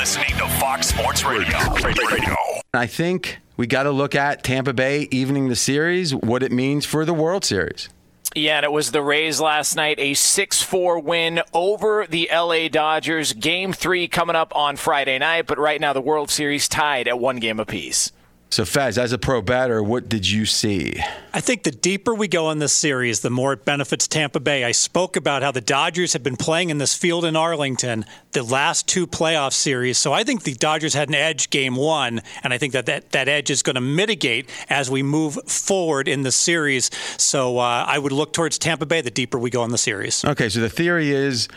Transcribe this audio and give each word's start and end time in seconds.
listening 0.00 0.34
to 0.38 0.48
Fox 0.58 0.86
Sports 0.86 1.24
Radio. 1.26 1.58
Radio. 1.84 2.34
I 2.72 2.86
think 2.86 3.36
we 3.58 3.66
got 3.66 3.82
to 3.82 3.90
look 3.90 4.14
at 4.14 4.42
Tampa 4.42 4.72
Bay 4.72 5.06
evening 5.10 5.50
the 5.50 5.56
series, 5.56 6.14
what 6.14 6.42
it 6.42 6.50
means 6.50 6.86
for 6.86 7.04
the 7.04 7.12
World 7.12 7.44
Series. 7.44 7.90
Yeah, 8.34 8.56
and 8.56 8.64
it 8.64 8.72
was 8.72 8.92
the 8.92 9.02
Rays 9.02 9.42
last 9.42 9.76
night, 9.76 9.98
a 9.98 10.14
6 10.14 10.62
4 10.62 11.00
win 11.00 11.42
over 11.52 12.06
the 12.08 12.30
LA 12.32 12.68
Dodgers. 12.68 13.34
Game 13.34 13.74
three 13.74 14.08
coming 14.08 14.36
up 14.36 14.56
on 14.56 14.76
Friday 14.76 15.18
night, 15.18 15.46
but 15.46 15.58
right 15.58 15.78
now 15.78 15.92
the 15.92 16.00
World 16.00 16.30
Series 16.30 16.66
tied 16.66 17.06
at 17.06 17.20
one 17.20 17.36
game 17.36 17.60
apiece. 17.60 18.10
So, 18.52 18.64
Fez, 18.64 18.98
as 18.98 19.12
a 19.12 19.18
pro 19.18 19.40
batter, 19.40 19.80
what 19.80 20.08
did 20.08 20.28
you 20.28 20.44
see? 20.44 21.00
I 21.32 21.40
think 21.40 21.62
the 21.62 21.70
deeper 21.70 22.12
we 22.12 22.26
go 22.26 22.50
in 22.50 22.58
this 22.58 22.72
series, 22.72 23.20
the 23.20 23.30
more 23.30 23.52
it 23.52 23.64
benefits 23.64 24.08
Tampa 24.08 24.40
Bay. 24.40 24.64
I 24.64 24.72
spoke 24.72 25.14
about 25.14 25.42
how 25.42 25.52
the 25.52 25.60
Dodgers 25.60 26.14
have 26.14 26.24
been 26.24 26.36
playing 26.36 26.70
in 26.70 26.78
this 26.78 26.92
field 26.92 27.24
in 27.24 27.36
Arlington 27.36 28.04
the 28.32 28.42
last 28.42 28.88
two 28.88 29.06
playoff 29.06 29.52
series. 29.52 29.98
So 29.98 30.12
I 30.12 30.24
think 30.24 30.42
the 30.42 30.54
Dodgers 30.54 30.94
had 30.94 31.08
an 31.08 31.14
edge 31.14 31.50
game 31.50 31.76
one, 31.76 32.22
and 32.42 32.52
I 32.52 32.58
think 32.58 32.72
that 32.72 32.86
that, 32.86 33.12
that 33.12 33.28
edge 33.28 33.50
is 33.50 33.62
going 33.62 33.76
to 33.76 33.80
mitigate 33.80 34.50
as 34.68 34.90
we 34.90 35.04
move 35.04 35.38
forward 35.46 36.08
in 36.08 36.22
the 36.22 36.32
series. 36.32 36.90
So 37.18 37.58
uh, 37.58 37.84
I 37.86 38.00
would 38.00 38.12
look 38.12 38.32
towards 38.32 38.58
Tampa 38.58 38.84
Bay 38.84 39.00
the 39.00 39.12
deeper 39.12 39.38
we 39.38 39.50
go 39.50 39.62
in 39.62 39.70
the 39.70 39.78
series. 39.78 40.24
Okay, 40.24 40.48
so 40.48 40.58
the 40.58 40.68
theory 40.68 41.12
is 41.12 41.48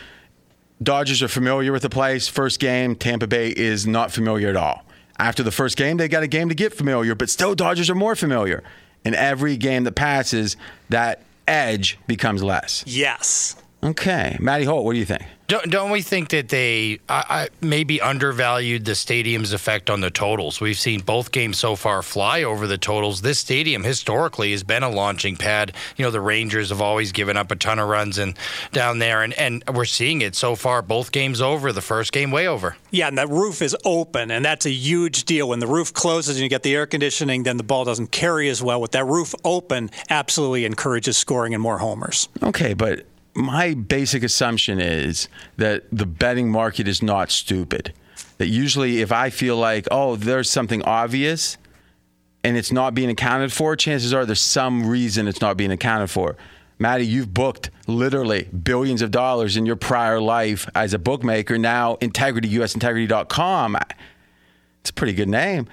Dodgers 0.80 1.24
are 1.24 1.28
familiar 1.28 1.72
with 1.72 1.82
the 1.82 1.90
place. 1.90 2.28
First 2.28 2.60
game, 2.60 2.94
Tampa 2.94 3.26
Bay 3.26 3.48
is 3.48 3.84
not 3.84 4.12
familiar 4.12 4.48
at 4.48 4.56
all. 4.56 4.84
After 5.18 5.42
the 5.42 5.52
first 5.52 5.76
game, 5.76 5.96
they 5.96 6.08
got 6.08 6.22
a 6.22 6.26
game 6.26 6.48
to 6.48 6.54
get 6.54 6.74
familiar, 6.74 7.14
but 7.14 7.30
still, 7.30 7.54
Dodgers 7.54 7.88
are 7.88 7.94
more 7.94 8.16
familiar. 8.16 8.62
And 9.04 9.14
every 9.14 9.56
game 9.56 9.84
that 9.84 9.92
passes, 9.92 10.56
that 10.88 11.22
edge 11.46 11.98
becomes 12.06 12.42
less. 12.42 12.84
Yes. 12.86 13.56
Okay. 13.84 14.36
Matty 14.40 14.64
Holt, 14.64 14.84
what 14.84 14.94
do 14.94 14.98
you 14.98 15.04
think? 15.04 15.22
Don't, 15.46 15.70
don't 15.70 15.90
we 15.90 16.00
think 16.00 16.30
that 16.30 16.48
they 16.48 17.00
I, 17.06 17.24
I 17.28 17.48
maybe 17.60 18.00
undervalued 18.00 18.86
the 18.86 18.94
stadium's 18.94 19.52
effect 19.52 19.90
on 19.90 20.00
the 20.00 20.10
totals? 20.10 20.58
We've 20.58 20.78
seen 20.78 21.00
both 21.00 21.32
games 21.32 21.58
so 21.58 21.76
far 21.76 22.02
fly 22.02 22.44
over 22.44 22.66
the 22.66 22.78
totals. 22.78 23.20
This 23.20 23.40
stadium 23.40 23.84
historically 23.84 24.52
has 24.52 24.62
been 24.62 24.82
a 24.82 24.88
launching 24.88 25.36
pad. 25.36 25.72
You 25.98 26.06
know, 26.06 26.10
the 26.10 26.22
Rangers 26.22 26.70
have 26.70 26.80
always 26.80 27.12
given 27.12 27.36
up 27.36 27.50
a 27.50 27.56
ton 27.56 27.78
of 27.78 27.90
runs 27.90 28.16
and 28.16 28.38
down 28.72 29.00
there, 29.00 29.22
and, 29.22 29.34
and 29.34 29.62
we're 29.70 29.84
seeing 29.84 30.22
it 30.22 30.34
so 30.34 30.56
far. 30.56 30.80
Both 30.80 31.12
games 31.12 31.42
over. 31.42 31.70
The 31.72 31.82
first 31.82 32.12
game 32.12 32.30
way 32.30 32.48
over. 32.48 32.76
Yeah, 32.90 33.08
and 33.08 33.18
that 33.18 33.28
roof 33.28 33.60
is 33.60 33.76
open, 33.84 34.30
and 34.30 34.42
that's 34.42 34.64
a 34.64 34.70
huge 34.70 35.24
deal. 35.24 35.50
When 35.50 35.58
the 35.58 35.66
roof 35.66 35.92
closes 35.92 36.36
and 36.36 36.42
you 36.42 36.48
get 36.48 36.62
the 36.62 36.74
air 36.74 36.86
conditioning, 36.86 37.42
then 37.42 37.58
the 37.58 37.64
ball 37.64 37.84
doesn't 37.84 38.12
carry 38.12 38.48
as 38.48 38.62
well. 38.62 38.80
With 38.80 38.92
that 38.92 39.04
roof 39.04 39.34
open, 39.44 39.90
absolutely 40.08 40.64
encourages 40.64 41.18
scoring 41.18 41.52
and 41.52 41.62
more 41.62 41.78
homers. 41.78 42.30
Okay, 42.42 42.72
but 42.72 43.04
my 43.34 43.74
basic 43.74 44.22
assumption 44.22 44.80
is 44.80 45.28
that 45.56 45.84
the 45.90 46.06
betting 46.06 46.50
market 46.50 46.86
is 46.86 47.02
not 47.02 47.30
stupid. 47.30 47.92
That 48.38 48.48
usually, 48.48 49.00
if 49.00 49.12
I 49.12 49.30
feel 49.30 49.56
like, 49.56 49.86
oh, 49.90 50.16
there's 50.16 50.50
something 50.50 50.82
obvious 50.82 51.56
and 52.42 52.56
it's 52.56 52.72
not 52.72 52.94
being 52.94 53.10
accounted 53.10 53.52
for, 53.52 53.76
chances 53.76 54.12
are 54.12 54.26
there's 54.26 54.40
some 54.40 54.86
reason 54.86 55.28
it's 55.28 55.40
not 55.40 55.56
being 55.56 55.70
accounted 55.70 56.10
for. 56.10 56.36
Maddie, 56.78 57.06
you've 57.06 57.32
booked 57.32 57.70
literally 57.86 58.44
billions 58.44 59.00
of 59.00 59.10
dollars 59.10 59.56
in 59.56 59.64
your 59.64 59.76
prior 59.76 60.20
life 60.20 60.68
as 60.74 60.92
a 60.92 60.98
bookmaker. 60.98 61.56
Now, 61.56 61.96
Integrity, 62.00 62.48
usintegrity.com. 62.48 63.76
It's 64.80 64.90
a 64.90 64.92
pretty 64.92 65.12
good 65.14 65.28
name 65.28 65.68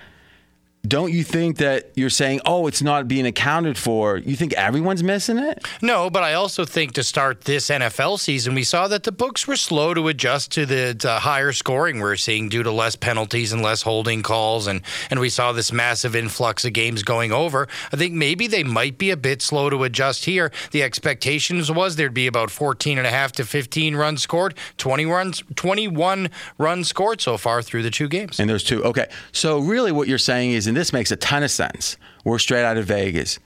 don't 0.88 1.14
you 1.14 1.24
think 1.24 1.58
that 1.58 1.92
you're 1.96 2.10
saying, 2.10 2.42
oh, 2.44 2.66
it's 2.66 2.82
not 2.82 3.08
being 3.08 3.28
accounted 3.28 3.78
for? 3.78 4.18
You 4.18 4.36
think 4.36 4.54
everyone's 4.54 5.04
missing 5.04 5.38
it? 5.38 5.64
No, 5.82 6.10
but 6.10 6.24
I 6.24 6.34
also 6.34 6.66
think 6.66 6.94
to 6.94 7.04
start 7.04 7.42
this 7.42 7.70
NFL 7.70 8.20
season, 8.20 8.56
we 8.56 8.64
saw 8.64 8.88
that 8.88 9.04
the 9.04 9.12
books 9.12 9.48
were 9.48 9.56
slow 9.56 9.94
to 9.94 10.08
adjust 10.08 10.52
to 10.54 10.66
the 10.66 10.96
to 10.96 11.12
higher 11.20 11.52
scoring 11.52 12.00
we're 12.00 12.16
seeing 12.16 12.50
due 12.50 12.64
to 12.64 12.72
less 12.72 12.96
penalties 12.96 13.54
and 13.54 13.62
less 13.62 13.84
holding 13.84 14.24
calls. 14.24 14.66
And, 14.66 14.82
and 15.12 15.20
we 15.20 15.30
saw 15.30 15.52
this 15.52 15.72
massive 15.72 16.16
influx 16.16 16.66
of 16.66 16.74
games 16.74 17.04
going 17.04 17.32
over. 17.32 17.68
I 17.94 17.96
think 17.96 18.14
maybe 18.16 18.48
they 18.48 18.64
might 18.64 18.98
be 18.98 19.12
a 19.12 19.18
bit 19.18 19.44
slow 19.44 19.70
to 19.70 19.84
adjust 19.84 20.26
here. 20.26 20.52
The 20.72 20.82
expectations 20.82 21.72
was 21.72 21.96
there'd 21.96 22.14
be 22.14 22.28
about 22.28 22.50
14 22.50 22.98
and 22.98 23.06
a 23.06 23.12
half 23.12 23.34
to 23.34 23.46
15 23.46 23.96
runs 23.96 24.24
scored, 24.24 24.56
20 24.78 25.06
runs, 25.06 25.44
21 25.56 26.30
runs 26.58 26.88
scored 26.88 27.22
so 27.22 27.38
far 27.38 27.62
through 27.62 27.84
the 27.84 27.92
two 27.92 28.08
games. 28.08 28.40
And 28.40 28.50
those 28.50 28.64
two. 28.64 28.84
Okay. 28.84 29.08
So 29.32 29.60
really 29.60 29.92
what 29.92 30.08
you're 30.08 30.18
saying 30.18 30.52
is 30.52 30.71
and 30.72 30.78
this 30.78 30.94
makes 30.94 31.12
a 31.12 31.18
ton 31.18 31.44
of 31.44 31.52
sense. 31.52 31.98
We're 32.24 32.40
straight 32.40 32.64
out 32.64 32.78
of 32.78 32.86
Vegas. 32.86 33.40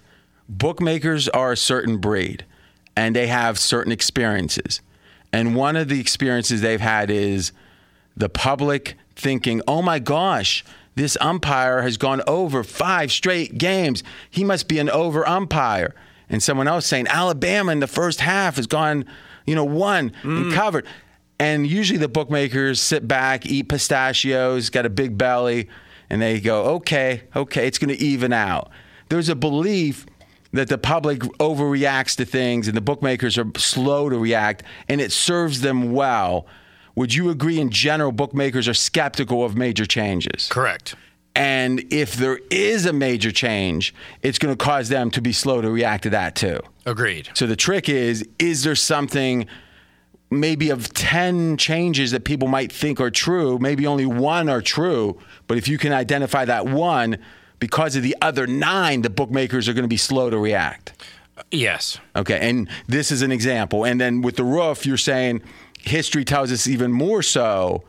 Bookmakers 0.48 1.28
are 1.30 1.54
a 1.54 1.58
certain 1.58 1.98
breed 1.98 2.46
and 2.96 3.16
they 3.16 3.26
have 3.26 3.58
certain 3.58 3.92
experiences. 3.92 4.80
And 5.34 5.56
one 5.56 5.76
of 5.76 5.88
the 5.88 6.00
experiences 6.00 6.62
they've 6.62 6.80
had 6.80 7.10
is 7.10 7.52
the 8.16 8.30
public 8.30 8.94
thinking, 9.16 9.64
oh 9.68 9.82
my 9.82 9.98
gosh, 9.98 10.64
this 10.94 11.18
umpire 11.20 11.82
has 11.82 11.98
gone 11.98 12.22
over 12.28 12.64
five 12.64 13.12
straight 13.12 13.58
games. 13.58 14.04
He 14.30 14.44
must 14.44 14.68
be 14.68 14.78
an 14.78 14.92
over 14.92 15.28
umpire. 15.28 15.96
And 16.30 16.44
someone 16.44 16.68
else 16.68 16.86
saying, 16.86 17.08
Alabama 17.08 17.72
in 17.72 17.80
the 17.80 17.88
first 17.88 18.22
half 18.22 18.58
has 18.58 18.68
gone, 18.68 19.04
you 19.48 19.56
know, 19.56 19.66
one 19.66 20.12
mm. 20.22 20.44
and 20.44 20.54
covered. 20.54 20.86
And 21.40 21.66
usually 21.66 21.98
the 21.98 22.08
bookmakers 22.08 22.80
sit 22.80 23.08
back, 23.08 23.48
eat 23.48 23.68
pistachios, 23.68 24.70
got 24.70 24.86
a 24.86 24.92
big 24.92 25.18
belly, 25.18 25.70
and 26.10 26.22
they 26.22 26.40
go, 26.40 26.64
okay, 26.76 27.24
okay, 27.36 27.68
it's 27.68 27.78
going 27.78 27.96
to 27.96 28.04
even 28.04 28.34
out. 28.34 28.70
There's 29.10 29.30
a 29.30 29.36
belief 29.36 30.06
that 30.54 30.70
the 30.70 30.78
public 30.78 31.20
overreacts 31.40 32.16
to 32.18 32.26
things 32.26 32.68
and 32.68 32.76
the 32.76 32.82
bookmakers 32.82 33.38
are 33.38 33.48
slow 33.58 34.10
to 34.10 34.18
react, 34.18 34.64
and 34.88 35.02
it 35.02 35.12
serves 35.12 35.62
them 35.62 35.92
well. 35.92 36.48
Would 36.96 37.14
you 37.14 37.30
agree 37.30 37.60
in 37.60 37.70
general, 37.72 38.12
bookmakers 38.12 38.68
are 38.68 38.74
skeptical 38.74 39.44
of 39.44 39.56
major 39.56 39.86
changes? 39.86 40.48
Correct. 40.50 40.96
And 41.36 41.84
if 41.92 42.16
there 42.16 42.40
is 42.50 42.86
a 42.86 42.94
major 42.94 43.32
change, 43.32 43.94
it's 44.22 44.40
going 44.40 44.56
to 44.56 44.64
cause 44.64 44.88
them 44.88 45.12
to 45.12 45.22
be 45.22 45.34
slow 45.34 45.60
to 45.60 45.70
react 45.70 46.04
to 46.04 46.10
that 46.12 46.36
too. 46.36 46.62
Agreed. 46.86 47.30
So 47.34 47.46
the 47.46 47.58
trick 47.58 47.90
is 47.90 48.26
is 48.40 48.64
there 48.64 48.76
something 48.76 49.48
maybe 50.30 50.70
of 50.70 50.94
10 50.94 51.58
changes 51.58 52.12
that 52.12 52.24
people 52.24 52.48
might 52.48 52.72
think 52.72 53.00
are 53.00 53.12
true, 53.12 53.58
maybe 53.60 53.86
only 53.86 54.06
one 54.06 54.50
are 54.50 54.62
true. 54.62 55.20
But 55.48 55.58
if 55.58 55.68
you 55.68 55.78
can 55.78 55.94
identify 55.94 56.46
that 56.46 56.66
one, 56.66 57.18
because 57.60 57.96
of 57.96 58.04
the 58.04 58.16
other 58.22 58.48
nine, 58.48 59.02
the 59.02 59.10
bookmakers 59.10 59.70
are 59.70 59.74
going 59.74 59.84
to 59.84 59.90
be 59.90 59.98
slow 59.98 60.30
to 60.30 60.38
react. 60.38 60.94
Yes. 61.52 62.00
Okay. 62.16 62.50
And 62.50 62.70
this 62.88 63.12
is 63.12 63.22
an 63.22 63.32
example. 63.32 63.86
And 63.86 64.00
then 64.00 64.22
with 64.22 64.36
the 64.36 64.44
roof, 64.44 64.86
you're 64.86 64.98
saying 64.98 65.42
history 65.82 66.26
tells 66.26 66.52
us 66.52 66.68
even 66.68 66.92
more 66.92 67.22
so 67.22 67.84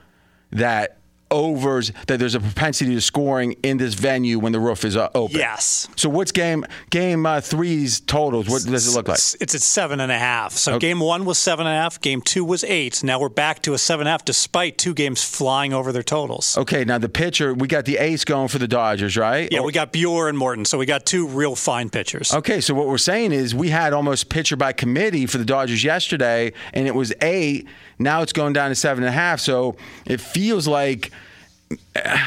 that 0.50 0.95
overs 1.36 1.92
that 2.06 2.18
there's 2.18 2.34
a 2.34 2.40
propensity 2.40 2.94
to 2.94 3.00
scoring 3.00 3.54
in 3.62 3.76
this 3.76 3.92
venue 3.92 4.38
when 4.38 4.52
the 4.52 4.58
roof 4.58 4.84
is 4.84 4.96
uh, 4.96 5.10
open. 5.14 5.36
Yes. 5.36 5.86
So 5.94 6.08
what's 6.08 6.32
game 6.32 6.64
game 6.90 7.26
uh, 7.26 7.42
three's 7.42 8.00
totals? 8.00 8.48
What 8.48 8.64
does 8.64 8.88
it 8.88 8.96
look 8.96 9.06
like? 9.06 9.18
It's 9.18 9.54
at 9.54 9.60
seven 9.60 10.00
and 10.00 10.10
a 10.10 10.18
half. 10.18 10.52
So 10.52 10.74
okay. 10.74 10.88
game 10.88 11.00
one 11.00 11.26
was 11.26 11.38
seven 11.38 11.66
and 11.66 11.76
a 11.76 11.78
half. 11.78 12.00
Game 12.00 12.22
two 12.22 12.44
was 12.44 12.64
eight. 12.64 13.04
Now 13.04 13.20
we're 13.20 13.28
back 13.28 13.60
to 13.62 13.74
a 13.74 13.78
seven 13.78 14.06
and 14.06 14.08
a 14.08 14.12
half, 14.12 14.24
despite 14.24 14.78
two 14.78 14.94
games 14.94 15.22
flying 15.22 15.74
over 15.74 15.92
their 15.92 16.02
totals. 16.02 16.56
Okay. 16.56 16.84
Now 16.84 16.98
the 16.98 17.08
pitcher, 17.08 17.52
we 17.52 17.68
got 17.68 17.84
the 17.84 17.98
ace 17.98 18.24
going 18.24 18.48
for 18.48 18.58
the 18.58 18.68
Dodgers, 18.68 19.16
right? 19.16 19.48
Yeah, 19.52 19.60
we 19.60 19.72
got 19.72 19.92
Buehler 19.92 20.28
and 20.28 20.38
Morton. 20.38 20.64
So 20.64 20.78
we 20.78 20.86
got 20.86 21.04
two 21.04 21.28
real 21.28 21.54
fine 21.54 21.90
pitchers. 21.90 22.32
Okay. 22.32 22.60
So 22.62 22.72
what 22.72 22.86
we're 22.86 22.98
saying 22.98 23.32
is 23.32 23.54
we 23.54 23.68
had 23.68 23.92
almost 23.92 24.30
pitcher 24.30 24.56
by 24.56 24.72
committee 24.72 25.26
for 25.26 25.36
the 25.36 25.44
Dodgers 25.44 25.84
yesterday, 25.84 26.52
and 26.72 26.86
it 26.86 26.94
was 26.94 27.12
eight. 27.20 27.68
Now 27.98 28.22
it's 28.22 28.32
going 28.32 28.52
down 28.54 28.70
to 28.70 28.74
seven 28.74 29.04
and 29.04 29.08
a 29.10 29.12
half. 29.12 29.40
So 29.40 29.76
it 30.06 30.20
feels 30.20 30.66
like 30.66 31.10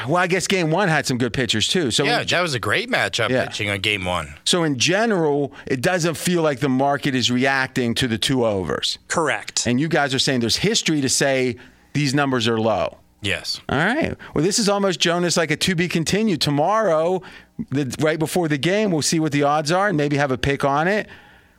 well, 0.07 0.17
I 0.17 0.27
guess 0.27 0.47
game 0.47 0.71
one 0.71 0.89
had 0.89 1.05
some 1.05 1.17
good 1.17 1.33
pitchers 1.33 1.67
too. 1.67 1.91
So 1.91 2.03
yeah, 2.03 2.21
in, 2.21 2.27
that 2.27 2.41
was 2.41 2.53
a 2.53 2.59
great 2.59 2.89
matchup 2.89 3.29
yeah. 3.29 3.45
pitching 3.45 3.69
on 3.69 3.79
game 3.79 4.05
one. 4.05 4.35
So 4.43 4.63
in 4.63 4.77
general, 4.77 5.53
it 5.65 5.81
doesn't 5.81 6.15
feel 6.15 6.41
like 6.41 6.59
the 6.59 6.69
market 6.69 7.15
is 7.15 7.31
reacting 7.31 7.95
to 7.95 8.07
the 8.07 8.17
two 8.17 8.45
overs. 8.45 8.99
Correct. 9.07 9.65
And 9.65 9.79
you 9.79 9.87
guys 9.87 10.13
are 10.13 10.19
saying 10.19 10.41
there's 10.41 10.57
history 10.57 11.01
to 11.01 11.09
say 11.09 11.55
these 11.93 12.13
numbers 12.13 12.47
are 12.47 12.59
low. 12.59 12.97
Yes. 13.21 13.59
All 13.67 13.77
right. 13.77 14.15
Well, 14.33 14.43
this 14.43 14.59
is 14.59 14.69
almost 14.69 14.99
Jonas 14.99 15.35
like 15.35 15.51
a 15.51 15.57
to 15.57 15.75
be 15.75 15.87
continued. 15.87 16.41
Tomorrow, 16.41 17.21
the, 17.69 17.93
right 17.99 18.19
before 18.19 18.47
the 18.47 18.57
game, 18.57 18.91
we'll 18.91 19.01
see 19.01 19.19
what 19.19 19.31
the 19.31 19.43
odds 19.43 19.71
are 19.71 19.89
and 19.89 19.97
maybe 19.97 20.17
have 20.17 20.31
a 20.31 20.37
pick 20.37 20.63
on 20.63 20.87
it. 20.87 21.07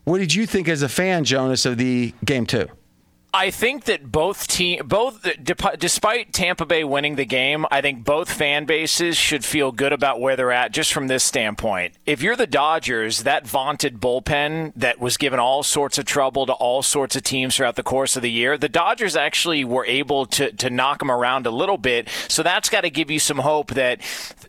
What 0.04 0.18
did 0.18 0.34
you 0.34 0.46
think 0.46 0.68
as 0.68 0.82
a 0.82 0.88
fan, 0.88 1.24
Jonas, 1.24 1.66
of 1.66 1.76
the 1.76 2.14
game 2.24 2.46
two? 2.46 2.68
I 3.32 3.50
think 3.50 3.84
that 3.84 4.10
both 4.10 4.48
team, 4.48 4.86
both 4.86 5.26
despite 5.78 6.32
Tampa 6.32 6.66
Bay 6.66 6.82
winning 6.82 7.14
the 7.14 7.24
game, 7.24 7.64
I 7.70 7.80
think 7.80 8.04
both 8.04 8.32
fan 8.32 8.64
bases 8.64 9.16
should 9.16 9.44
feel 9.44 9.70
good 9.70 9.92
about 9.92 10.20
where 10.20 10.34
they're 10.34 10.50
at. 10.50 10.72
Just 10.72 10.92
from 10.92 11.06
this 11.06 11.22
standpoint, 11.22 11.94
if 12.06 12.22
you're 12.22 12.36
the 12.36 12.46
Dodgers, 12.46 13.22
that 13.22 13.46
vaunted 13.46 14.00
bullpen 14.00 14.72
that 14.74 14.98
was 14.98 15.16
given 15.16 15.38
all 15.38 15.62
sorts 15.62 15.96
of 15.98 16.06
trouble 16.06 16.46
to 16.46 16.52
all 16.54 16.82
sorts 16.82 17.14
of 17.14 17.22
teams 17.22 17.56
throughout 17.56 17.76
the 17.76 17.82
course 17.84 18.16
of 18.16 18.22
the 18.22 18.30
year, 18.30 18.58
the 18.58 18.68
Dodgers 18.68 19.14
actually 19.14 19.64
were 19.64 19.86
able 19.86 20.26
to 20.26 20.50
to 20.52 20.68
knock 20.68 20.98
them 20.98 21.10
around 21.10 21.46
a 21.46 21.50
little 21.50 21.78
bit. 21.78 22.08
So 22.28 22.42
that's 22.42 22.68
got 22.68 22.80
to 22.80 22.90
give 22.90 23.10
you 23.10 23.20
some 23.20 23.38
hope 23.38 23.74
that 23.74 24.00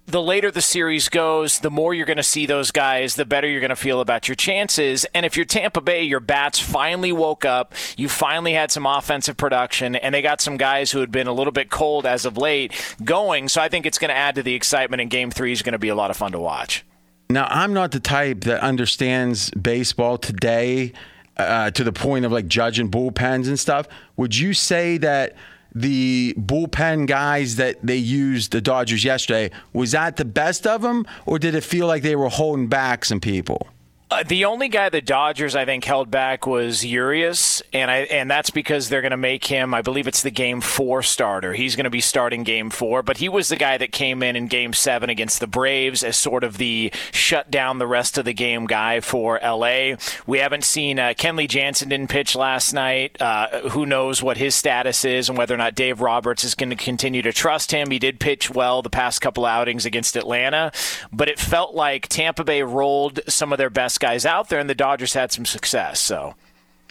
the 0.07 0.21
later 0.21 0.49
the 0.49 0.61
series 0.61 1.07
goes, 1.07 1.59
the 1.59 1.69
more 1.69 1.93
you're 1.93 2.05
going 2.05 2.17
to 2.17 2.23
see 2.23 2.45
those 2.45 2.71
guys, 2.71 3.15
the 3.15 3.25
better 3.25 3.47
you're 3.47 3.61
going 3.61 3.69
to 3.69 3.75
feel 3.75 4.01
about 4.01 4.27
your 4.27 4.35
chances. 4.35 5.05
And 5.13 5.25
if 5.25 5.37
you're 5.37 5.45
Tampa 5.45 5.81
Bay, 5.81 6.03
your 6.03 6.19
bats 6.19 6.59
finally 6.59 7.11
woke 7.11 7.45
up. 7.45 7.73
You 7.95 8.09
finally 8.09 8.53
had 8.53 8.70
some 8.71 8.85
offensive 8.85 9.37
production, 9.37 9.95
and 9.95 10.15
they 10.15 10.21
got 10.21 10.41
some 10.41 10.57
guys 10.57 10.91
who 10.91 10.99
had 10.99 11.11
been 11.11 11.27
a 11.27 11.33
little 11.33 11.51
bit 11.51 11.69
cold 11.69 12.05
as 12.05 12.25
of 12.25 12.37
late 12.37 12.73
going. 13.03 13.49
So 13.49 13.61
I 13.61 13.69
think 13.69 13.85
it's 13.85 13.99
going 13.99 14.09
to 14.09 14.15
add 14.15 14.35
to 14.35 14.43
the 14.43 14.55
excitement, 14.55 15.01
and 15.01 15.11
Game 15.11 15.29
Three 15.29 15.51
is 15.51 15.61
going 15.61 15.73
to 15.73 15.79
be 15.79 15.89
a 15.89 15.95
lot 15.95 16.09
of 16.09 16.17
fun 16.17 16.31
to 16.31 16.39
watch. 16.39 16.83
Now, 17.29 17.47
I'm 17.49 17.73
not 17.73 17.91
the 17.91 17.99
type 17.99 18.41
that 18.41 18.61
understands 18.61 19.51
baseball 19.51 20.17
today 20.17 20.93
uh, 21.37 21.71
to 21.71 21.83
the 21.83 21.93
point 21.93 22.25
of 22.25 22.31
like 22.31 22.47
judging 22.47 22.89
bullpens 22.89 23.47
and 23.47 23.59
stuff. 23.59 23.87
Would 24.17 24.37
you 24.37 24.53
say 24.53 24.97
that 24.97 25.35
the 25.73 26.33
bullpen 26.37 27.07
guys 27.07 27.55
that 27.55 27.77
they 27.81 27.95
used 27.95 28.51
the 28.51 28.59
Dodgers 28.59 29.05
yesterday 29.05 29.51
was 29.71 29.91
that 29.91 30.17
the 30.17 30.25
best 30.25 30.67
of 30.67 30.81
them, 30.81 31.05
or 31.25 31.39
did 31.39 31.55
it 31.55 31.63
feel 31.63 31.87
like 31.87 32.03
they 32.03 32.15
were 32.15 32.29
holding 32.29 32.67
back 32.67 33.05
some 33.05 33.21
people? 33.21 33.67
Uh, 34.11 34.23
the 34.23 34.43
only 34.43 34.67
guy 34.67 34.89
the 34.89 34.99
Dodgers 34.99 35.55
I 35.55 35.63
think 35.63 35.85
held 35.85 36.11
back 36.11 36.45
was 36.45 36.83
Urias, 36.83 37.63
and 37.71 37.89
I 37.89 37.99
and 37.99 38.29
that's 38.29 38.49
because 38.49 38.89
they're 38.89 39.01
going 39.01 39.11
to 39.11 39.17
make 39.17 39.45
him. 39.45 39.73
I 39.73 39.81
believe 39.81 40.05
it's 40.05 40.21
the 40.21 40.29
Game 40.29 40.59
Four 40.59 41.01
starter. 41.01 41.53
He's 41.53 41.77
going 41.77 41.85
to 41.85 41.89
be 41.89 42.01
starting 42.01 42.43
Game 42.43 42.69
Four, 42.69 43.03
but 43.03 43.19
he 43.19 43.29
was 43.29 43.47
the 43.47 43.55
guy 43.55 43.77
that 43.77 43.93
came 43.93 44.21
in 44.21 44.35
in 44.35 44.47
Game 44.47 44.73
Seven 44.73 45.09
against 45.09 45.39
the 45.39 45.47
Braves 45.47 46.03
as 46.03 46.17
sort 46.17 46.43
of 46.43 46.57
the 46.57 46.91
shut 47.13 47.49
down 47.49 47.77
the 47.77 47.87
rest 47.87 48.17
of 48.17 48.25
the 48.25 48.33
game 48.33 48.65
guy 48.65 48.99
for 48.99 49.39
LA. 49.41 49.93
We 50.27 50.39
haven't 50.39 50.65
seen 50.65 50.99
uh, 50.99 51.13
Kenley 51.17 51.47
Jansen 51.47 51.87
didn't 51.87 52.09
pitch 52.09 52.35
last 52.35 52.73
night. 52.73 53.15
Uh, 53.21 53.69
who 53.69 53.85
knows 53.85 54.21
what 54.21 54.35
his 54.35 54.55
status 54.55 55.05
is 55.05 55.29
and 55.29 55.37
whether 55.37 55.55
or 55.55 55.57
not 55.57 55.73
Dave 55.73 56.01
Roberts 56.01 56.43
is 56.43 56.53
going 56.53 56.71
to 56.71 56.75
continue 56.75 57.21
to 57.21 57.31
trust 57.31 57.71
him. 57.71 57.89
He 57.89 57.99
did 57.99 58.19
pitch 58.19 58.49
well 58.49 58.81
the 58.81 58.89
past 58.89 59.21
couple 59.21 59.45
outings 59.45 59.85
against 59.85 60.17
Atlanta, 60.17 60.73
but 61.13 61.29
it 61.29 61.39
felt 61.39 61.73
like 61.73 62.09
Tampa 62.09 62.43
Bay 62.43 62.61
rolled 62.61 63.21
some 63.29 63.53
of 63.53 63.57
their 63.57 63.69
best 63.69 64.00
guys 64.01 64.25
out 64.25 64.49
there, 64.49 64.59
and 64.59 64.69
the 64.69 64.75
Dodgers 64.75 65.13
had 65.13 65.31
some 65.31 65.45
success. 65.45 66.01
So, 66.01 66.35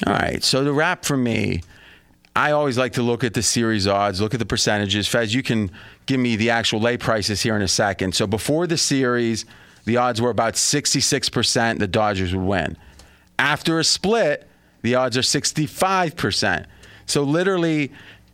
all 0.06 0.12
right. 0.12 0.42
So 0.42 0.64
the 0.64 0.72
wrap 0.72 1.04
for 1.04 1.16
me, 1.16 1.62
I 2.34 2.52
always 2.52 2.78
like 2.78 2.94
to 2.94 3.02
look 3.02 3.24
at 3.24 3.34
the 3.34 3.42
series 3.42 3.86
odds, 3.86 4.20
look 4.20 4.32
at 4.32 4.40
the 4.40 4.46
percentages. 4.46 5.06
Fez, 5.06 5.34
you 5.34 5.42
can 5.42 5.70
give 6.06 6.20
me 6.20 6.36
the 6.36 6.50
actual 6.50 6.80
lay 6.80 6.96
prices 6.96 7.42
here 7.42 7.56
in 7.56 7.62
a 7.62 7.68
second. 7.68 8.14
So 8.14 8.26
before 8.26 8.66
the 8.66 8.78
series, 8.78 9.44
the 9.84 9.98
odds 9.98 10.20
were 10.20 10.30
about 10.30 10.54
66% 10.54 11.78
the 11.78 11.86
Dodgers 11.86 12.34
would 12.34 12.44
win. 12.44 12.76
After 13.38 13.78
a 13.78 13.84
split, 13.84 14.48
the 14.82 14.94
odds 14.94 15.16
are 15.18 15.22
65%. 15.22 16.66
So 17.06 17.22
literally, 17.24 17.92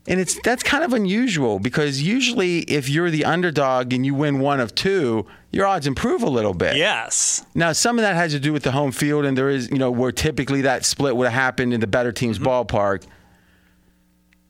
and 0.09 0.21
it's 0.21 0.39
that's 0.43 0.63
kind 0.63 0.85
of 0.85 0.93
unusual 0.93 1.59
because 1.59 2.01
usually 2.01 2.61
if 2.61 2.89
you're 2.89 3.11
the 3.11 3.25
underdog 3.25 3.93
and 3.93 4.07
you 4.07 4.15
win 4.15 4.39
one 4.39 4.61
of 4.61 4.75
two, 4.75 5.27
your 5.53 5.67
odds 5.67 5.87
improve 5.87 6.23
a 6.23 6.29
little 6.29 6.55
bit. 6.55 6.77
Yes. 6.77 7.45
Now 7.55 7.73
some 7.73 7.99
of 7.99 8.03
that 8.03 8.15
has 8.15 8.33
to 8.33 8.41
do 8.41 8.53
with 8.53 8.63
the 8.63 8.73
home 8.73 8.93
field, 8.93 9.25
and 9.25 9.37
there 9.37 9.49
is 9.49 9.71
you 9.71 9.79
know 9.79 9.91
where 9.91 10.13
typically 10.13 10.63
that 10.63 10.85
split 10.85 11.17
would 11.17 11.25
have 11.25 11.33
happened 11.33 11.75
in 11.75 11.81
the 11.81 11.87
better 11.87 12.13
team's 12.13 12.39
mm-hmm. 12.39 12.49
ballpark. 12.49 13.05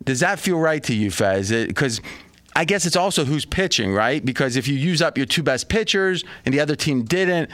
Does 0.04 0.20
that 0.20 0.38
feel 0.38 0.58
right 0.58 0.82
to 0.84 0.94
you, 0.94 1.10
Fez? 1.10 1.50
Because 1.50 2.00
I 2.54 2.64
guess 2.64 2.86
it's 2.86 2.96
also 2.96 3.24
who's 3.24 3.44
pitching, 3.44 3.92
right? 3.92 4.24
Because 4.24 4.56
if 4.56 4.68
you 4.68 4.74
use 4.74 5.02
up 5.02 5.16
your 5.18 5.26
two 5.26 5.42
best 5.42 5.68
pitchers 5.68 6.24
and 6.44 6.54
the 6.54 6.60
other 6.60 6.76
team 6.76 7.04
didn't, 7.04 7.50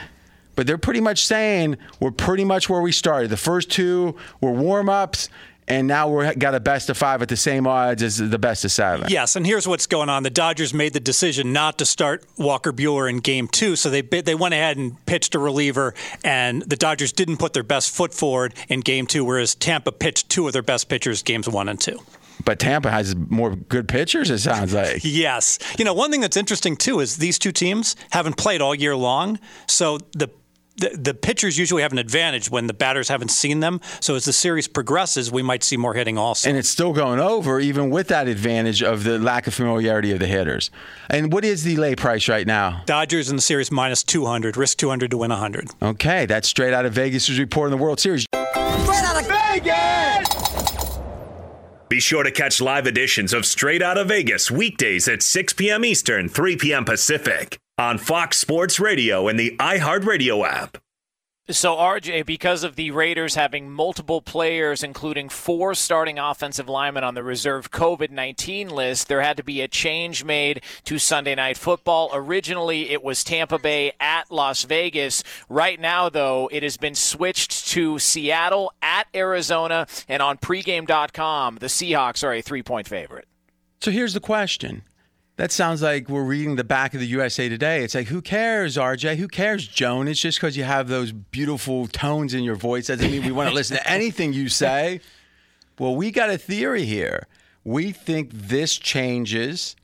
but 0.55 0.67
they're 0.67 0.77
pretty 0.77 1.01
much 1.01 1.25
saying 1.25 1.77
we're 1.99 2.11
pretty 2.11 2.45
much 2.45 2.69
where 2.69 2.81
we 2.81 2.91
started. 2.91 3.29
The 3.29 3.37
first 3.37 3.71
two 3.71 4.15
were 4.39 4.51
warm 4.51 4.87
ups, 4.87 5.29
and 5.67 5.87
now 5.87 6.09
we're 6.09 6.33
got 6.35 6.55
a 6.55 6.59
best 6.59 6.89
of 6.89 6.97
five 6.97 7.21
at 7.21 7.29
the 7.29 7.37
same 7.37 7.67
odds 7.67 8.03
as 8.03 8.17
the 8.17 8.39
best 8.39 8.65
of 8.65 8.71
seven. 8.71 9.07
Yes, 9.09 9.35
and 9.35 9.45
here's 9.45 9.67
what's 9.67 9.87
going 9.87 10.09
on: 10.09 10.23
the 10.23 10.29
Dodgers 10.29 10.73
made 10.73 10.93
the 10.93 10.99
decision 10.99 11.53
not 11.53 11.77
to 11.79 11.85
start 11.85 12.25
Walker 12.37 12.73
Buehler 12.73 13.09
in 13.09 13.17
Game 13.17 13.47
Two, 13.47 13.75
so 13.75 13.89
they 13.89 14.01
they 14.01 14.35
went 14.35 14.53
ahead 14.53 14.77
and 14.77 15.03
pitched 15.05 15.35
a 15.35 15.39
reliever, 15.39 15.93
and 16.23 16.61
the 16.63 16.75
Dodgers 16.75 17.11
didn't 17.11 17.37
put 17.37 17.53
their 17.53 17.63
best 17.63 17.95
foot 17.95 18.13
forward 18.13 18.53
in 18.69 18.81
Game 18.81 19.07
Two, 19.07 19.25
whereas 19.25 19.55
Tampa 19.55 19.91
pitched 19.91 20.29
two 20.29 20.47
of 20.47 20.53
their 20.53 20.63
best 20.63 20.89
pitchers 20.89 21.23
Games 21.23 21.47
One 21.49 21.69
and 21.69 21.79
Two. 21.79 21.99
But 22.45 22.59
Tampa 22.59 22.89
has 22.91 23.15
more 23.15 23.55
good 23.55 23.87
pitchers, 23.87 24.29
it 24.29 24.39
sounds 24.39 24.73
like. 24.73 24.99
yes. 25.03 25.59
You 25.77 25.85
know, 25.85 25.93
one 25.93 26.11
thing 26.11 26.21
that's 26.21 26.37
interesting, 26.37 26.75
too, 26.75 26.99
is 26.99 27.17
these 27.17 27.39
two 27.39 27.51
teams 27.51 27.95
haven't 28.09 28.37
played 28.37 28.61
all 28.61 28.75
year 28.75 28.95
long. 28.95 29.39
So 29.67 29.99
the 30.13 30.29
the, 30.77 30.89
the 30.89 31.13
pitchers 31.13 31.57
usually 31.57 31.81
have 31.81 31.91
an 31.91 31.97
advantage 31.97 32.49
when 32.49 32.67
the 32.67 32.73
batters 32.73 33.09
haven't 33.09 33.29
seen 33.29 33.59
them. 33.59 33.79
So 33.99 34.15
as 34.15 34.25
the 34.25 34.33
series 34.33 34.67
progresses, 34.67 35.31
we 35.31 35.41
might 35.41 35.63
see 35.63 35.77
more 35.77 35.93
hitting 35.93 36.17
also. 36.17 36.49
And 36.49 36.57
it's 36.57 36.69
still 36.69 36.93
going 36.93 37.19
over, 37.19 37.59
even 37.59 37.89
with 37.89 38.07
that 38.07 38.27
advantage 38.27 38.81
of 38.81 39.03
the 39.03 39.19
lack 39.19 39.47
of 39.47 39.53
familiarity 39.53 40.11
of 40.11 40.19
the 40.19 40.27
hitters. 40.27 40.71
And 41.09 41.31
what 41.31 41.45
is 41.45 41.63
the 41.63 41.77
lay 41.77 41.95
price 41.95 42.27
right 42.27 42.47
now? 42.47 42.81
Dodgers 42.85 43.29
in 43.29 43.35
the 43.35 43.41
series 43.41 43.71
minus 43.71 44.03
200, 44.03 44.57
risk 44.57 44.77
200 44.77 45.11
to 45.11 45.17
win 45.17 45.29
100. 45.29 45.69
Okay, 45.81 46.25
that's 46.25 46.47
straight 46.47 46.73
out 46.73 46.85
of 46.85 46.93
Vegas' 46.93 47.29
report 47.37 47.71
in 47.71 47.77
the 47.77 47.83
World 47.83 47.99
Series. 47.99 48.25
Straight 48.33 49.03
out 49.03 49.21
of 49.21 49.27
Vegas! 49.27 50.99
Be 51.89 51.99
sure 51.99 52.23
to 52.23 52.31
catch 52.31 52.59
live 52.59 52.87
editions 52.87 53.33
of 53.33 53.45
Straight 53.45 53.83
Out 53.83 53.99
of 53.99 54.07
Vegas 54.07 54.49
weekdays 54.49 55.07
at 55.07 55.21
6 55.21 55.53
p.m. 55.53 55.85
Eastern, 55.85 56.27
3 56.27 56.57
p.m. 56.57 56.85
Pacific 56.85 57.59
on 57.77 57.97
Fox 57.97 58.37
Sports 58.37 58.79
Radio 58.79 59.27
and 59.27 59.39
the 59.39 59.55
iHeartRadio 59.57 60.47
app. 60.47 60.77
So, 61.49 61.75
RJ, 61.75 62.25
because 62.25 62.63
of 62.63 62.77
the 62.77 62.91
Raiders 62.91 63.35
having 63.35 63.69
multiple 63.69 64.21
players, 64.21 64.81
including 64.81 65.27
four 65.27 65.75
starting 65.75 66.17
offensive 66.17 66.69
linemen 66.69 67.03
on 67.03 67.15
the 67.15 67.23
reserve 67.23 67.69
COVID 67.69 68.11
19 68.11 68.69
list, 68.69 69.09
there 69.09 69.19
had 69.19 69.35
to 69.35 69.43
be 69.43 69.59
a 69.59 69.67
change 69.67 70.23
made 70.23 70.63
to 70.85 70.97
Sunday 70.97 71.35
Night 71.35 71.57
Football. 71.57 72.11
Originally, 72.13 72.91
it 72.91 73.03
was 73.03 73.25
Tampa 73.25 73.59
Bay 73.59 73.91
at 73.99 74.31
Las 74.31 74.63
Vegas. 74.63 75.21
Right 75.49 75.81
now, 75.81 76.07
though, 76.07 76.49
it 76.49 76.63
has 76.63 76.77
been 76.77 76.95
switched 76.95 77.67
to 77.71 77.99
Seattle 77.99 78.71
at 78.81 79.07
Arizona. 79.13 79.85
And 80.07 80.21
on 80.21 80.37
pregame.com, 80.37 81.57
the 81.57 81.67
Seahawks 81.67 82.23
are 82.23 82.33
a 82.33 82.41
three 82.41 82.63
point 82.63 82.87
favorite. 82.87 83.27
So, 83.81 83.91
here's 83.91 84.13
the 84.13 84.21
question 84.21 84.83
that 85.35 85.51
sounds 85.51 85.81
like 85.81 86.09
we're 86.09 86.23
reading 86.23 86.55
the 86.55 86.63
back 86.63 86.93
of 86.93 86.99
the 86.99 87.07
USA 87.07 87.49
Today. 87.49 87.83
It's 87.83 87.95
like, 87.95 88.07
who 88.07 88.21
cares, 88.21 88.77
RJ? 88.77 89.15
Who 89.17 89.27
cares, 89.27 89.67
Joan? 89.67 90.07
It's 90.07 90.19
just 90.19 90.37
because 90.37 90.55
you 90.55 90.63
have 90.63 90.87
those 90.87 91.11
beautiful 91.11 91.87
tones 91.87 92.33
in 92.33 92.43
your 92.43 92.55
voice 92.55 92.87
doesn't 92.87 93.09
mean 93.09 93.25
we 93.25 93.31
want 93.31 93.49
to 93.49 93.55
listen 93.55 93.77
to 93.77 93.89
anything 93.89 94.33
you 94.33 94.47
say. 94.47 95.01
Well, 95.79 95.95
we 95.95 96.11
got 96.11 96.29
a 96.29 96.37
theory 96.37 96.85
here. 96.85 97.27
We 97.63 97.91
think 97.91 98.29
this 98.31 98.77
changes 98.77 99.75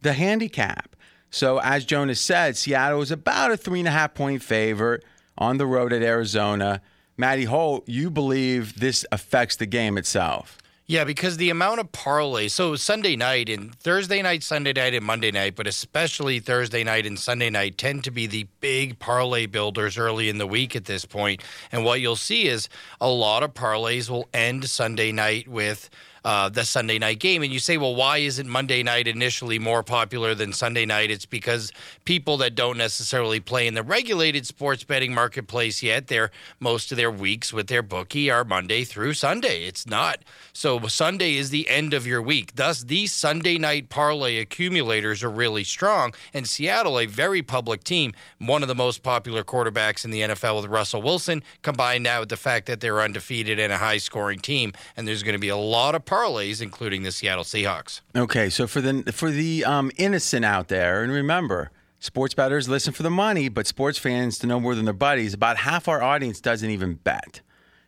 the 0.00 0.14
handicap. 0.14 0.96
So, 1.30 1.60
as 1.60 1.84
Jonas 1.84 2.20
said, 2.20 2.56
Seattle 2.56 3.00
is 3.02 3.10
about 3.10 3.52
a 3.52 3.56
three 3.56 3.78
and 3.78 3.88
a 3.88 3.92
half 3.92 4.14
point 4.14 4.42
favorite 4.42 5.04
on 5.38 5.58
the 5.58 5.66
road 5.66 5.92
at 5.92 6.02
Arizona. 6.02 6.82
Maddie 7.16 7.44
Holt, 7.44 7.88
you 7.88 8.10
believe 8.10 8.80
this 8.80 9.06
affects 9.12 9.56
the 9.56 9.66
game 9.66 9.96
itself? 9.96 10.58
Yeah, 10.86 11.04
because 11.04 11.36
the 11.36 11.50
amount 11.50 11.78
of 11.78 11.92
parlay. 11.92 12.48
So 12.48 12.74
Sunday 12.74 13.14
night 13.14 13.48
and 13.48 13.74
Thursday 13.76 14.20
night, 14.20 14.42
Sunday 14.42 14.72
night, 14.72 14.94
and 14.94 15.04
Monday 15.04 15.30
night, 15.30 15.54
but 15.54 15.68
especially 15.68 16.40
Thursday 16.40 16.82
night 16.82 17.06
and 17.06 17.18
Sunday 17.18 17.50
night 17.50 17.78
tend 17.78 18.02
to 18.04 18.10
be 18.10 18.26
the 18.26 18.48
big 18.60 18.98
parlay 18.98 19.46
builders 19.46 19.96
early 19.96 20.28
in 20.28 20.38
the 20.38 20.46
week 20.46 20.74
at 20.74 20.86
this 20.86 21.04
point. 21.04 21.42
And 21.70 21.84
what 21.84 22.00
you'll 22.00 22.16
see 22.16 22.48
is 22.48 22.68
a 23.00 23.08
lot 23.08 23.44
of 23.44 23.54
parlays 23.54 24.10
will 24.10 24.28
end 24.34 24.68
Sunday 24.68 25.12
night 25.12 25.46
with 25.46 25.88
uh, 26.24 26.48
the 26.48 26.64
Sunday 26.64 26.98
night 26.98 27.18
game. 27.18 27.42
And 27.42 27.52
you 27.52 27.58
say, 27.58 27.76
well, 27.76 27.94
why 27.94 28.18
isn't 28.18 28.48
Monday 28.48 28.82
night 28.82 29.08
initially 29.08 29.58
more 29.58 29.82
popular 29.82 30.34
than 30.34 30.52
Sunday 30.52 30.86
night? 30.86 31.10
It's 31.10 31.26
because 31.26 31.72
people 32.04 32.36
that 32.38 32.54
don't 32.54 32.78
necessarily 32.78 33.40
play 33.40 33.66
in 33.66 33.74
the 33.74 33.82
regulated 33.82 34.46
sports 34.46 34.84
betting 34.84 35.14
marketplace 35.14 35.82
yet, 35.82 36.08
their 36.08 36.30
most 36.60 36.92
of 36.92 36.96
their 36.96 37.10
weeks 37.10 37.52
with 37.52 37.66
their 37.66 37.82
bookie 37.82 38.30
are 38.30 38.44
Monday 38.44 38.84
through 38.84 39.14
Sunday. 39.14 39.64
It's 39.64 39.86
not. 39.86 40.20
So 40.52 40.86
Sunday 40.86 41.36
is 41.36 41.50
the 41.50 41.68
end 41.68 41.94
of 41.94 42.06
your 42.06 42.22
week. 42.22 42.54
Thus, 42.54 42.82
these 42.84 43.12
Sunday 43.12 43.58
night 43.58 43.88
parlay 43.88 44.38
accumulators 44.38 45.22
are 45.22 45.30
really 45.30 45.64
strong. 45.64 46.14
And 46.34 46.46
Seattle, 46.46 46.98
a 46.98 47.06
very 47.06 47.42
public 47.42 47.84
team, 47.84 48.12
one 48.38 48.62
of 48.62 48.68
the 48.68 48.74
most 48.74 49.02
popular 49.02 49.42
quarterbacks 49.44 50.04
in 50.04 50.10
the 50.10 50.20
NFL 50.20 50.60
with 50.60 50.70
Russell 50.70 51.02
Wilson, 51.02 51.42
combined 51.62 52.04
now 52.04 52.20
with 52.20 52.28
the 52.28 52.36
fact 52.36 52.66
that 52.66 52.80
they're 52.80 53.00
undefeated 53.00 53.58
and 53.58 53.72
a 53.72 53.78
high 53.78 53.98
scoring 53.98 54.38
team. 54.38 54.72
And 54.96 55.08
there's 55.08 55.22
going 55.22 55.34
to 55.34 55.40
be 55.40 55.48
a 55.48 55.56
lot 55.56 55.94
of 55.94 56.04
parlays, 56.12 56.60
including 56.60 57.02
the 57.02 57.10
Seattle 57.10 57.44
Seahawks. 57.44 58.02
Okay, 58.14 58.50
so 58.50 58.66
for 58.66 58.80
the 58.80 59.10
for 59.12 59.30
the 59.30 59.64
um, 59.64 59.90
innocent 59.96 60.44
out 60.44 60.68
there, 60.68 61.02
and 61.02 61.12
remember, 61.12 61.70
sports 61.98 62.34
bettors 62.34 62.68
listen 62.68 62.92
for 62.92 63.02
the 63.02 63.10
money, 63.10 63.48
but 63.48 63.66
sports 63.66 63.98
fans 63.98 64.38
to 64.38 64.46
know 64.46 64.60
more 64.60 64.74
than 64.74 64.84
their 64.84 64.94
buddies. 64.94 65.32
About 65.32 65.58
half 65.58 65.88
our 65.88 66.02
audience 66.02 66.40
doesn't 66.40 66.68
even 66.68 66.94
bet, 66.94 67.40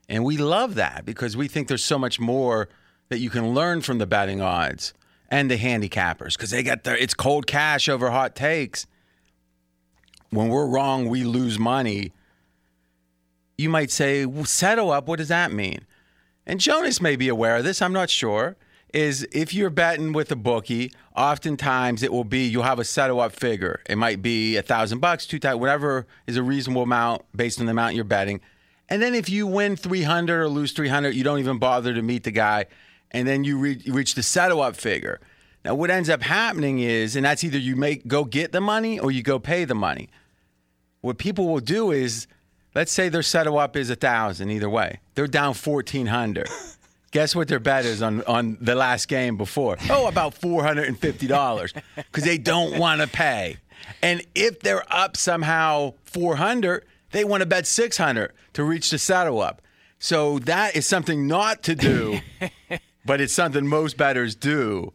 and 0.08 0.24
we 0.24 0.38
love 0.38 0.74
that 0.76 1.04
because 1.04 1.36
we 1.36 1.48
think 1.48 1.68
there's 1.68 1.84
so 1.84 1.98
much 1.98 2.18
more 2.18 2.68
that 3.10 3.18
you 3.18 3.28
can 3.28 3.52
learn 3.52 3.82
from 3.82 3.98
the 3.98 4.06
betting 4.06 4.40
odds 4.40 4.94
and 5.28 5.50
the 5.50 5.58
handicappers 5.58 6.36
because 6.36 6.50
they 6.50 6.62
got 6.62 6.84
their 6.84 6.96
it's 6.96 7.14
cold 7.14 7.46
cash 7.46 7.88
over 7.88 8.10
hot 8.10 8.34
takes. 8.34 8.86
When 10.30 10.48
we're 10.48 10.66
wrong, 10.66 11.08
we 11.08 11.22
lose 11.22 11.58
money. 11.58 12.12
You 13.56 13.68
might 13.68 13.92
say, 13.92 14.26
well, 14.26 14.44
settle 14.44 14.90
up. 14.90 15.06
What 15.06 15.18
does 15.18 15.28
that 15.28 15.52
mean? 15.52 15.86
And 16.46 16.60
Jonas 16.60 17.00
may 17.00 17.16
be 17.16 17.28
aware 17.28 17.56
of 17.56 17.64
this, 17.64 17.80
I'm 17.80 17.92
not 17.92 18.10
sure, 18.10 18.56
is 18.92 19.26
if 19.32 19.52
you're 19.52 19.70
betting 19.70 20.12
with 20.12 20.30
a 20.30 20.36
bookie, 20.36 20.92
oftentimes 21.16 22.02
it 22.02 22.12
will 22.12 22.24
be 22.24 22.46
you'll 22.46 22.62
have 22.62 22.78
a 22.78 22.84
settle 22.84 23.20
up 23.20 23.32
figure. 23.32 23.80
It 23.88 23.96
might 23.96 24.22
be 24.22 24.56
a 24.56 24.62
thousand 24.62 25.00
bucks, 25.00 25.26
two 25.26 25.38
thousand, 25.38 25.60
whatever 25.60 26.06
is 26.26 26.36
a 26.36 26.42
reasonable 26.42 26.82
amount 26.82 27.22
based 27.34 27.58
on 27.58 27.66
the 27.66 27.72
amount 27.72 27.94
you're 27.96 28.04
betting. 28.04 28.40
And 28.88 29.00
then 29.00 29.14
if 29.14 29.28
you 29.30 29.46
win 29.46 29.76
300 29.76 30.42
or 30.42 30.48
lose 30.48 30.72
300, 30.72 31.14
you 31.14 31.24
don't 31.24 31.38
even 31.38 31.58
bother 31.58 31.94
to 31.94 32.02
meet 32.02 32.24
the 32.24 32.30
guy. 32.30 32.66
and 33.10 33.26
then 33.26 33.44
you, 33.44 33.56
re- 33.56 33.80
you 33.82 33.92
reach 33.94 34.14
the 34.14 34.22
settle 34.22 34.60
up 34.60 34.76
figure. 34.76 35.20
Now, 35.64 35.74
what 35.74 35.90
ends 35.90 36.10
up 36.10 36.20
happening 36.20 36.80
is, 36.80 37.16
and 37.16 37.24
that's 37.24 37.42
either 37.42 37.56
you 37.56 37.76
make 37.76 38.06
go 38.06 38.24
get 38.24 38.52
the 38.52 38.60
money 38.60 38.98
or 38.98 39.10
you 39.10 39.22
go 39.22 39.38
pay 39.38 39.64
the 39.64 39.74
money. 39.74 40.10
What 41.00 41.16
people 41.16 41.48
will 41.48 41.60
do 41.60 41.90
is, 41.90 42.26
let's 42.74 42.92
say 42.92 43.08
their 43.08 43.22
settle 43.22 43.58
up 43.58 43.76
is 43.76 43.90
a 43.90 43.96
thousand 43.96 44.50
either 44.50 44.68
way. 44.68 45.00
They're 45.14 45.26
down 45.26 45.54
fourteen 45.54 46.06
hundred. 46.06 46.48
Guess 47.10 47.36
what 47.36 47.46
their 47.46 47.60
bet 47.60 47.84
is 47.84 48.02
on, 48.02 48.22
on 48.24 48.58
the 48.60 48.74
last 48.74 49.06
game 49.06 49.36
before? 49.36 49.76
Oh, 49.88 50.06
about 50.06 50.34
four 50.34 50.64
hundred 50.64 50.88
and 50.88 50.98
fifty 50.98 51.26
dollars 51.26 51.72
because 51.94 52.24
they 52.24 52.38
don't 52.38 52.78
want 52.78 53.00
to 53.00 53.06
pay. 53.06 53.58
And 54.02 54.22
if 54.34 54.60
they're 54.60 54.84
up 54.92 55.16
somehow 55.16 55.94
four 56.04 56.36
hundred, 56.36 56.84
they 57.12 57.24
want 57.24 57.42
to 57.42 57.46
bet 57.46 57.66
six 57.66 57.96
hundred 57.96 58.32
to 58.54 58.64
reach 58.64 58.90
the 58.90 58.98
settle 58.98 59.40
up. 59.40 59.62
So 59.98 60.38
that 60.40 60.76
is 60.76 60.86
something 60.86 61.26
not 61.26 61.62
to 61.62 61.74
do, 61.74 62.20
but 63.06 63.20
it's 63.20 63.32
something 63.32 63.66
most 63.66 63.96
bettors 63.96 64.34
do. 64.34 64.92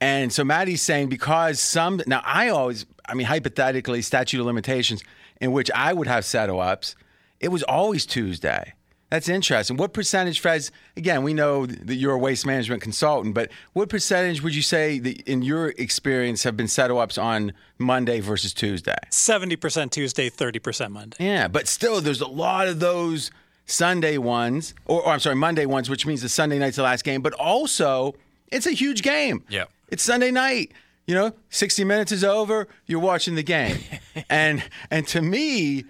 And 0.00 0.32
so 0.32 0.44
Maddie's 0.44 0.82
saying 0.82 1.08
because 1.08 1.60
some 1.60 2.00
now 2.06 2.22
I 2.24 2.48
always 2.48 2.86
I 3.06 3.14
mean 3.14 3.26
hypothetically 3.26 4.02
statute 4.02 4.40
of 4.40 4.46
limitations 4.46 5.02
in 5.40 5.52
which 5.52 5.70
I 5.74 5.92
would 5.92 6.06
have 6.06 6.24
settle 6.24 6.60
ups, 6.60 6.96
it 7.40 7.48
was 7.48 7.62
always 7.64 8.06
Tuesday. 8.06 8.74
That's 9.10 9.28
interesting. 9.28 9.78
What 9.78 9.94
percentage, 9.94 10.40
Fez? 10.40 10.70
Again, 10.96 11.22
we 11.22 11.32
know 11.32 11.64
that 11.64 11.94
you're 11.94 12.12
a 12.12 12.18
waste 12.18 12.44
management 12.44 12.82
consultant, 12.82 13.34
but 13.34 13.50
what 13.72 13.88
percentage 13.88 14.42
would 14.42 14.54
you 14.54 14.60
say 14.60 14.98
that 14.98 15.22
in 15.22 15.40
your 15.40 15.70
experience 15.78 16.42
have 16.42 16.58
been 16.58 16.68
settle 16.68 16.98
ups 16.98 17.16
on 17.16 17.54
Monday 17.78 18.20
versus 18.20 18.52
Tuesday? 18.52 18.98
70% 19.10 19.90
Tuesday, 19.90 20.28
30% 20.28 20.90
Monday. 20.90 21.16
Yeah, 21.20 21.48
but 21.48 21.68
still, 21.68 22.02
there's 22.02 22.20
a 22.20 22.28
lot 22.28 22.68
of 22.68 22.80
those 22.80 23.30
Sunday 23.64 24.18
ones, 24.18 24.74
or, 24.84 25.02
or 25.02 25.12
I'm 25.12 25.20
sorry, 25.20 25.36
Monday 25.36 25.64
ones, 25.64 25.88
which 25.88 26.04
means 26.04 26.20
the 26.20 26.28
Sunday 26.28 26.58
night's 26.58 26.76
the 26.76 26.82
last 26.82 27.02
game, 27.02 27.22
but 27.22 27.32
also 27.34 28.14
it's 28.48 28.66
a 28.66 28.72
huge 28.72 29.02
game. 29.02 29.42
Yeah. 29.48 29.64
It's 29.88 30.02
Sunday 30.02 30.30
night. 30.30 30.72
You 31.06 31.14
know, 31.14 31.32
60 31.48 31.84
minutes 31.84 32.12
is 32.12 32.22
over, 32.22 32.68
you're 32.86 33.00
watching 33.00 33.34
the 33.34 33.42
game. 33.42 33.78
and 34.28 34.62
and 34.90 35.06
to 35.08 35.22
me, 35.22 35.84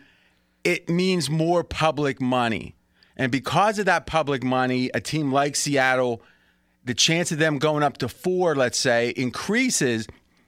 it 0.64 0.88
means 0.88 1.30
more 1.30 1.64
public 1.64 2.20
money. 2.20 2.74
And 3.16 3.32
because 3.32 3.78
of 3.78 3.86
that 3.86 4.06
public 4.06 4.44
money, 4.44 4.90
a 4.94 5.00
team 5.00 5.32
like 5.32 5.56
Seattle, 5.56 6.22
the 6.84 6.94
chance 6.94 7.32
of 7.32 7.38
them 7.38 7.58
going 7.58 7.82
up 7.82 7.98
to 7.98 8.08
four, 8.08 8.54
let's 8.54 8.78
say, 8.78 9.10
increases 9.10 10.06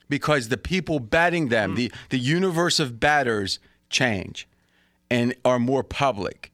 because 0.09 0.49
the 0.49 0.57
people 0.57 1.01
betting 1.01 1.49
them, 1.49 1.71
hmm. 1.71 1.77
the, 1.77 1.93
the 2.11 2.19
universe 2.19 2.81
of 2.81 3.01
bettors 3.01 3.59
change 3.89 4.49
and 5.11 5.35
are 5.45 5.59
more 5.59 5.83
public. 5.83 6.53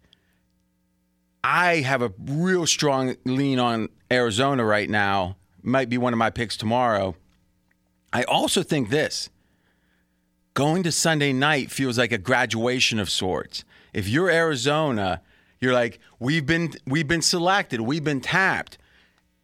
I 1.45 1.77
have 1.77 2.03
a 2.03 2.13
real 2.19 2.67
strong 2.67 3.17
lean 3.25 3.59
on 3.59 3.89
Arizona 4.11 4.65
right 4.65 4.91
now. 4.91 5.37
Might 5.63 5.89
be 5.89 5.99
one 5.99 6.13
of 6.13 6.19
my 6.19 6.31
picks 6.31 6.57
tomorrow. 6.57 7.15
I 8.13 8.25
also 8.25 8.63
think 8.63 8.91
this 8.91 9.29
going 10.57 10.83
to 10.83 10.91
Sunday 10.91 11.35
night 11.35 11.71
feels 11.71 11.99
like 11.99 12.13
a 12.13 12.19
graduation 12.19 12.99
of 12.99 13.11
sorts. 13.11 13.63
If 13.93 14.09
you're 14.09 14.31
Arizona, 14.31 15.21
you're 15.61 15.75
like, 15.75 16.01
we've 16.19 16.47
been 16.47 16.73
we've 16.87 17.07
been 17.07 17.21
selected, 17.21 17.83
we've 17.83 18.03
been 18.03 18.23
tapped. 18.23 18.79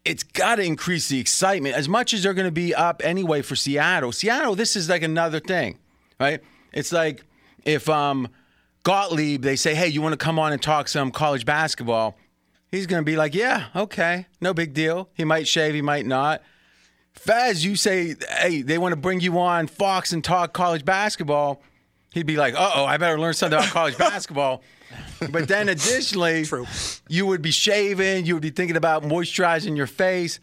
It's 0.06 0.22
got 0.22 0.56
to 0.56 0.62
increase 0.62 1.08
the 1.08 1.20
excitement 1.20 1.76
as 1.76 1.86
much 1.86 2.14
as 2.14 2.22
they're 2.22 2.34
going 2.34 2.48
to 2.48 2.50
be 2.50 2.74
up 2.74 3.02
anyway 3.04 3.42
for 3.42 3.54
Seattle. 3.54 4.10
Seattle, 4.10 4.56
this 4.56 4.74
is 4.74 4.88
like 4.88 5.02
another 5.02 5.38
thing, 5.38 5.78
right? 6.18 6.40
It's 6.72 6.92
like 6.92 7.22
if 7.64 7.90
um, 7.90 8.28
Gottlieb, 8.82 9.42
they 9.42 9.54
say, 9.54 9.74
hey, 9.74 9.88
you 9.88 10.00
want 10.00 10.14
to 10.14 10.16
come 10.16 10.38
on 10.38 10.52
and 10.52 10.62
talk 10.62 10.88
some 10.88 11.10
college 11.10 11.44
basketball? 11.44 12.16
He's 12.70 12.86
going 12.86 13.02
to 13.02 13.04
be 13.04 13.16
like, 13.16 13.34
yeah, 13.34 13.66
okay, 13.76 14.28
no 14.40 14.54
big 14.54 14.72
deal. 14.72 15.10
He 15.12 15.24
might 15.24 15.46
shave, 15.46 15.74
he 15.74 15.82
might 15.82 16.06
not. 16.06 16.42
Fez, 17.14 17.64
you 17.64 17.76
say, 17.76 18.16
hey, 18.38 18.62
they 18.62 18.78
want 18.78 18.92
to 18.92 18.96
bring 18.96 19.20
you 19.20 19.38
on 19.38 19.66
Fox 19.66 20.12
and 20.12 20.24
talk 20.24 20.52
college 20.52 20.84
basketball. 20.84 21.62
He'd 22.12 22.26
be 22.26 22.36
like, 22.36 22.54
uh 22.54 22.72
oh, 22.74 22.84
I 22.84 22.96
better 22.96 23.18
learn 23.18 23.34
something 23.34 23.58
about 23.58 23.70
college 23.70 23.96
basketball. 24.10 24.62
But 25.30 25.48
then 25.48 25.68
additionally, 25.68 26.44
True. 26.44 26.66
you 27.08 27.26
would 27.26 27.40
be 27.40 27.50
shaving, 27.50 28.26
you 28.26 28.34
would 28.34 28.42
be 28.42 28.50
thinking 28.50 28.76
about 28.76 29.02
moisturizing 29.02 29.76
your 29.76 29.86
face. 29.86 30.40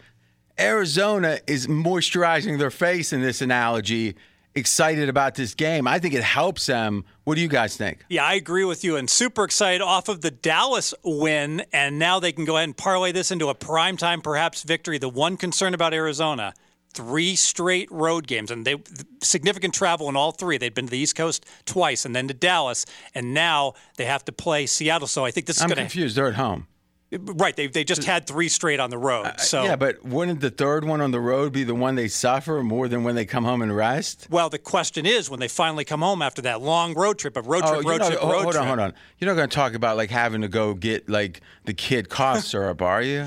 Arizona 0.60 1.40
is 1.48 1.68
moisturizing 1.68 2.58
their 2.60 2.72
face 2.72 3.14
in 3.14 3.22
this 3.22 3.42
analogy, 3.42 4.16
excited 4.56 5.10
about 5.10 5.36
this 5.36 5.54
game. 5.54 5.88
I 5.88 6.00
think 6.00 6.14
it 6.14 6.24
helps 6.24 6.66
them. 6.66 7.06
What 7.24 7.36
do 7.36 7.42
you 7.42 7.48
guys 7.48 7.78
think? 7.78 8.04
Yeah, 8.10 8.26
I 8.26 8.34
agree 8.34 8.66
with 8.66 8.84
you, 8.84 8.96
and 8.96 9.10
super 9.10 9.44
excited 9.44 9.82
off 9.82 10.10
of 10.10 10.22
the 10.22 10.32
Dallas 10.32 10.94
win, 11.04 11.64
and 11.72 12.00
now 12.00 12.20
they 12.20 12.32
can 12.32 12.46
go 12.46 12.58
ahead 12.58 12.70
and 12.70 12.78
parlay 12.78 13.12
this 13.12 13.32
into 13.32 13.50
a 13.50 13.56
primetime, 13.56 14.24
perhaps 14.24 14.64
victory. 14.64 14.98
The 14.98 15.10
one 15.10 15.38
concern 15.38 15.74
about 15.74 15.94
Arizona: 15.94 16.54
three 16.94 17.36
straight 17.36 17.92
road 17.92 18.28
games, 18.28 18.52
and 18.52 18.66
they 18.66 18.76
significant 19.22 19.74
travel 19.74 20.10
in 20.10 20.16
all 20.16 20.32
three. 20.32 20.58
They'd 20.58 20.74
been 20.74 20.86
to 20.86 20.92
the 20.92 20.98
East 20.98 21.16
Coast 21.16 21.46
twice, 21.66 22.06
and 22.06 22.16
then 22.16 22.28
to 22.28 22.34
Dallas, 22.34 22.86
and 23.14 23.34
now 23.34 23.74
they 23.98 24.06
have 24.06 24.26
to 24.26 24.32
play 24.32 24.66
Seattle. 24.66 25.08
So 25.08 25.26
I 25.26 25.32
think 25.32 25.46
this 25.46 25.58
is 25.58 25.62
I'm 25.62 25.70
going 25.70 25.78
to 25.78 25.84
confused. 25.84 26.16
They're 26.16 26.28
at 26.28 26.36
home. 26.36 26.68
Right. 27.12 27.56
They 27.56 27.68
they 27.68 27.84
just 27.84 28.04
had 28.04 28.28
three 28.28 28.50
straight 28.50 28.80
on 28.80 28.90
the 28.90 28.98
road. 28.98 29.40
So 29.40 29.64
yeah, 29.64 29.76
but 29.76 30.04
wouldn't 30.06 30.42
the 30.42 30.50
third 30.52 30.86
one 30.86 31.02
on 31.02 31.12
the 31.12 31.20
road 31.20 31.52
be 31.54 31.64
the 31.64 31.74
one 31.76 31.96
they 31.96 32.08
suffer 32.08 32.62
more 32.64 32.88
than 32.88 33.04
when 33.04 33.16
they 33.16 33.26
come 33.26 33.44
home 33.44 33.62
and 33.62 33.76
rest? 33.76 34.28
Well, 34.30 34.50
the 34.50 34.60
question 34.60 35.06
is 35.06 35.30
when 35.30 35.40
they 35.40 35.48
finally 35.48 35.86
come 35.86 36.02
home 36.02 36.22
after 36.22 36.42
that 36.44 36.62
long 36.62 36.94
road 36.94 37.18
trip, 37.18 37.36
a 37.38 37.42
road 37.42 37.64
oh, 37.66 37.68
trip, 37.68 37.78
Oh, 37.78 37.82
you're 37.82 37.92
road 37.92 37.98
not- 38.00 38.08
trip, 38.08 38.20
hold, 38.20 38.32
road 38.34 38.42
hold 38.44 38.54
trip. 38.54 38.62
on, 38.62 38.68
hold 38.68 38.80
on. 38.80 38.94
You're 39.18 39.30
not 39.30 39.36
going 39.38 39.50
to 39.50 39.56
talk 39.56 39.74
about 39.74 39.98
like 39.98 40.10
having 40.12 40.42
to 40.42 40.48
go 40.48 40.74
get 40.74 41.10
like 41.10 41.42
the 41.66 41.74
kid 41.74 42.10
cough 42.10 42.44
syrup, 42.44 42.82
are 42.82 43.02
you? 43.02 43.26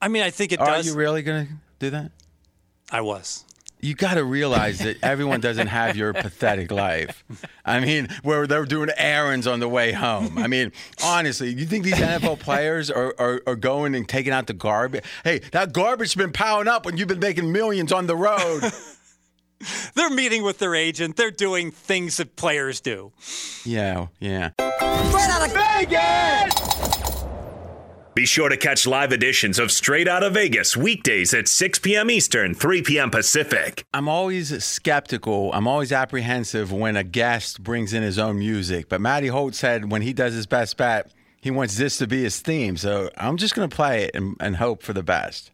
I 0.00 0.08
mean, 0.08 0.22
I 0.22 0.30
think 0.30 0.52
it 0.52 0.58
does 0.58 0.68
Are 0.68 0.76
does. 0.76 0.86
you 0.86 0.94
really 0.94 1.22
going 1.22 1.46
to 1.46 1.52
do 1.78 1.90
that? 1.90 2.10
I 2.90 3.00
was. 3.02 3.44
You 3.80 3.94
got 3.94 4.14
to 4.14 4.24
realize 4.24 4.78
that 4.80 4.96
everyone 5.02 5.40
doesn't 5.40 5.68
have 5.68 5.96
your 5.96 6.12
pathetic 6.12 6.72
life. 6.72 7.24
I 7.64 7.80
mean, 7.80 8.08
where 8.22 8.46
they're 8.46 8.64
doing 8.64 8.90
errands 8.96 9.46
on 9.46 9.60
the 9.60 9.68
way 9.68 9.92
home. 9.92 10.36
I 10.36 10.48
mean, 10.48 10.72
honestly, 11.04 11.52
you 11.52 11.64
think 11.64 11.84
these 11.84 11.94
NFL 11.94 12.40
players 12.40 12.90
are, 12.90 13.14
are, 13.18 13.40
are 13.46 13.56
going 13.56 13.94
and 13.94 14.08
taking 14.08 14.32
out 14.32 14.48
the 14.48 14.52
garbage? 14.52 15.04
Hey, 15.22 15.40
that 15.52 15.72
garbage 15.72 16.08
has 16.08 16.14
been 16.16 16.32
piling 16.32 16.66
up 16.66 16.86
when 16.86 16.96
you've 16.96 17.08
been 17.08 17.20
making 17.20 17.52
millions 17.52 17.92
on 17.92 18.06
the 18.06 18.16
road. 18.16 18.62
They're 19.94 20.10
meeting 20.10 20.42
with 20.44 20.58
their 20.58 20.74
agent. 20.74 21.16
They're 21.16 21.30
doing 21.30 21.70
things 21.70 22.16
that 22.18 22.36
players 22.36 22.80
do. 22.80 23.12
yeah, 23.64 24.06
yeah. 24.20 24.50
Be 28.18 28.26
sure 28.26 28.48
to 28.48 28.56
catch 28.56 28.84
live 28.84 29.12
editions 29.12 29.60
of 29.60 29.70
Straight 29.70 30.08
Out 30.08 30.24
of 30.24 30.34
Vegas 30.34 30.76
weekdays 30.76 31.32
at 31.32 31.46
6 31.46 31.78
p.m. 31.78 32.10
Eastern, 32.10 32.52
3 32.52 32.82
p.m. 32.82 33.12
Pacific. 33.12 33.84
I'm 33.94 34.08
always 34.08 34.64
skeptical. 34.64 35.52
I'm 35.52 35.68
always 35.68 35.92
apprehensive 35.92 36.72
when 36.72 36.96
a 36.96 37.04
guest 37.04 37.62
brings 37.62 37.92
in 37.92 38.02
his 38.02 38.18
own 38.18 38.40
music. 38.40 38.88
But 38.88 39.00
Matty 39.00 39.28
Holt 39.28 39.54
said 39.54 39.92
when 39.92 40.02
he 40.02 40.12
does 40.12 40.34
his 40.34 40.48
best 40.48 40.76
bet, 40.76 41.12
he 41.40 41.52
wants 41.52 41.76
this 41.76 41.96
to 41.98 42.08
be 42.08 42.24
his 42.24 42.40
theme. 42.40 42.76
So 42.76 43.08
I'm 43.16 43.36
just 43.36 43.54
going 43.54 43.70
to 43.70 43.76
play 43.76 44.02
it 44.06 44.16
and, 44.16 44.34
and 44.40 44.56
hope 44.56 44.82
for 44.82 44.92
the 44.92 45.04
best. 45.04 45.52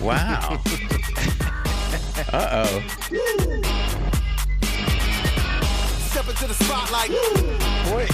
Wow. 0.00 0.62
uh 2.32 2.64
oh. 2.64 2.82
Step 6.08 6.26
into 6.26 6.46
the 6.46 6.56
spotlight. 6.58 7.10
Boy. 7.90 8.08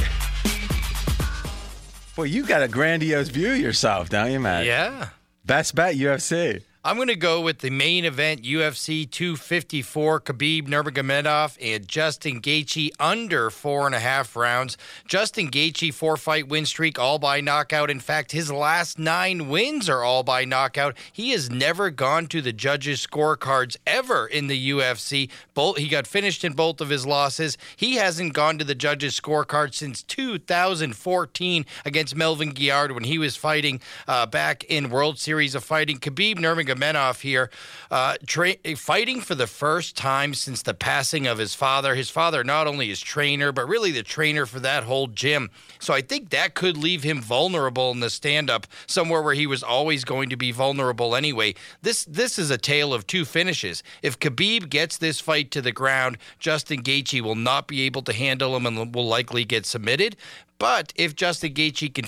Boy, 2.14 2.25
you 2.25 2.47
got 2.47 2.62
a 2.62 2.69
grandiose 2.69 3.28
view 3.28 3.52
of 3.52 3.59
yourself, 3.59 4.11
don't 4.11 4.31
you, 4.31 4.38
man? 4.38 4.66
Yeah. 4.66 5.09
Best 5.47 5.75
bet 5.75 5.95
UFC. 5.97 6.62
I'm 6.84 6.96
going 6.96 7.06
to 7.06 7.14
go 7.14 7.40
with 7.40 7.60
the 7.60 7.70
main 7.70 8.04
event 8.04 8.42
UFC 8.42 9.08
254 9.08 10.20
Khabib 10.20 10.66
Nurmagomedov 10.66 11.56
and 11.62 11.86
Justin 11.86 12.40
Gaethje 12.40 12.90
under 12.98 13.50
four 13.50 13.86
and 13.86 13.94
a 13.94 14.00
half 14.00 14.34
rounds. 14.34 14.76
Justin 15.06 15.48
Gaethje 15.48 15.94
four 15.94 16.16
fight 16.16 16.48
win 16.48 16.66
streak 16.66 16.98
all 16.98 17.20
by 17.20 17.40
knockout. 17.40 17.88
In 17.88 18.00
fact, 18.00 18.32
his 18.32 18.50
last 18.50 18.98
nine 18.98 19.48
wins 19.48 19.88
are 19.88 20.02
all 20.02 20.24
by 20.24 20.44
knockout. 20.44 20.96
He 21.12 21.30
has 21.30 21.48
never 21.48 21.88
gone 21.88 22.26
to 22.26 22.42
the 22.42 22.52
judges' 22.52 23.06
scorecards 23.06 23.76
ever 23.86 24.26
in 24.26 24.48
the 24.48 24.70
UFC. 24.70 25.30
Both 25.54 25.76
he 25.76 25.86
got 25.86 26.08
finished 26.08 26.42
in 26.42 26.54
both 26.54 26.80
of 26.80 26.88
his 26.88 27.06
losses. 27.06 27.56
He 27.76 27.94
hasn't 27.94 28.32
gone 28.32 28.58
to 28.58 28.64
the 28.64 28.74
judges' 28.74 29.20
scorecard 29.20 29.74
since 29.74 30.02
2014 30.02 31.64
against 31.84 32.16
Melvin 32.16 32.50
Guillard 32.50 32.90
when 32.90 33.04
he 33.04 33.18
was 33.18 33.36
fighting 33.36 33.80
uh, 34.08 34.26
back 34.26 34.64
in 34.64 34.90
World 34.90 35.20
Series 35.20 35.54
of 35.54 35.62
Fighting. 35.62 35.98
Khabib 35.98 36.38
Nurmagomedov 36.38 36.71
here, 37.20 37.50
uh, 37.90 38.16
tra- 38.26 38.56
fighting 38.76 39.20
for 39.20 39.34
the 39.34 39.46
first 39.46 39.96
time 39.96 40.34
since 40.34 40.62
the 40.62 40.74
passing 40.74 41.26
of 41.26 41.38
his 41.38 41.54
father. 41.54 41.94
His 41.94 42.10
father, 42.10 42.44
not 42.44 42.66
only 42.66 42.88
his 42.88 43.00
trainer, 43.00 43.52
but 43.52 43.68
really 43.68 43.90
the 43.90 44.02
trainer 44.02 44.46
for 44.46 44.60
that 44.60 44.84
whole 44.84 45.06
gym. 45.06 45.50
So 45.78 45.94
I 45.94 46.00
think 46.00 46.30
that 46.30 46.54
could 46.54 46.76
leave 46.76 47.02
him 47.02 47.20
vulnerable 47.20 47.90
in 47.90 48.00
the 48.00 48.10
stand-up, 48.10 48.66
somewhere 48.86 49.22
where 49.22 49.34
he 49.34 49.46
was 49.46 49.62
always 49.62 50.04
going 50.04 50.30
to 50.30 50.36
be 50.36 50.52
vulnerable 50.52 51.14
anyway. 51.16 51.54
This 51.82 52.04
this 52.04 52.38
is 52.38 52.50
a 52.50 52.58
tale 52.58 52.94
of 52.94 53.06
two 53.06 53.24
finishes. 53.24 53.82
If 54.02 54.18
Khabib 54.18 54.68
gets 54.68 54.98
this 54.98 55.20
fight 55.20 55.50
to 55.52 55.62
the 55.62 55.72
ground, 55.72 56.18
Justin 56.38 56.82
Gaethje 56.82 57.20
will 57.20 57.34
not 57.34 57.66
be 57.66 57.82
able 57.82 58.02
to 58.02 58.12
handle 58.12 58.56
him 58.56 58.66
and 58.66 58.94
will 58.94 59.06
likely 59.06 59.44
get 59.44 59.66
submitted. 59.66 60.16
But 60.58 60.92
if 60.96 61.16
Justin 61.16 61.54
Gaethje 61.54 61.92
can 61.92 62.04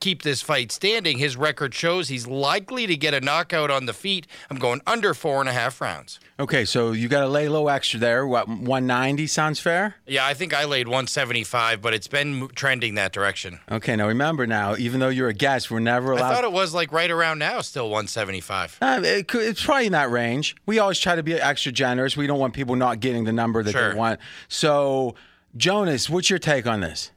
keep 0.00 0.22
this 0.22 0.42
fight 0.42 0.70
standing. 0.72 1.18
His 1.18 1.36
record 1.36 1.74
shows 1.74 2.08
he's 2.08 2.26
likely 2.26 2.86
to 2.86 2.96
get 2.96 3.14
a 3.14 3.20
knockout 3.20 3.70
on 3.70 3.86
the 3.86 3.92
feet. 3.92 4.26
I'm 4.50 4.58
going 4.58 4.80
under 4.86 5.14
four 5.14 5.40
and 5.40 5.48
a 5.48 5.52
half 5.52 5.80
rounds. 5.80 6.20
Okay, 6.40 6.64
so 6.64 6.92
you 6.92 7.08
got 7.08 7.20
to 7.20 7.28
lay 7.28 7.48
low 7.48 7.68
extra 7.68 7.98
there. 7.98 8.26
What 8.26 8.46
190 8.48 9.26
sounds 9.26 9.58
fair? 9.60 9.96
Yeah, 10.06 10.24
I 10.26 10.34
think 10.34 10.54
I 10.54 10.64
laid 10.64 10.86
175, 10.86 11.82
but 11.82 11.94
it's 11.94 12.06
been 12.08 12.48
trending 12.54 12.94
that 12.94 13.12
direction. 13.12 13.58
Okay, 13.70 13.96
now 13.96 14.06
remember 14.06 14.46
now, 14.46 14.76
even 14.76 15.00
though 15.00 15.08
you're 15.08 15.28
a 15.28 15.34
guest, 15.34 15.70
we're 15.70 15.80
never 15.80 16.12
allowed. 16.12 16.30
I 16.30 16.34
thought 16.34 16.44
it 16.44 16.52
was 16.52 16.74
like 16.74 16.92
right 16.92 17.10
around 17.10 17.38
now, 17.40 17.60
still 17.60 17.86
175. 17.90 18.78
Uh, 18.80 19.00
it 19.04 19.34
it's 19.34 19.64
probably 19.64 19.86
in 19.86 19.92
that 19.92 20.10
range. 20.10 20.54
We 20.66 20.78
always 20.78 20.98
try 20.98 21.16
to 21.16 21.22
be 21.22 21.34
extra 21.34 21.72
generous. 21.72 22.16
We 22.16 22.26
don't 22.26 22.38
want 22.38 22.54
people 22.54 22.76
not 22.76 23.00
getting 23.00 23.24
the 23.24 23.32
number 23.32 23.62
that 23.62 23.72
Sure. 23.72 23.92
they 23.92 23.98
want. 23.98 24.20
So, 24.48 25.14
Jonas, 25.56 26.08
what's 26.08 26.30
your 26.30 26.38
take 26.38 26.66
on 26.66 26.80
this? 26.80 27.10